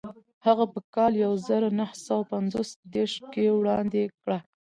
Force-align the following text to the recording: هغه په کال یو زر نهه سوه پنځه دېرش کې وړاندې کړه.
هغه 0.45 0.65
په 0.73 0.79
کال 0.95 1.11
یو 1.25 1.33
زر 1.47 1.63
نهه 1.79 1.95
سوه 2.05 2.23
پنځه 2.31 2.59
دېرش 2.93 3.15
کې 3.33 3.45
وړاندې 3.59 4.01
کړه. 4.21 4.39